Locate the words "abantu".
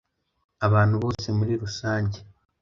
0.67-0.95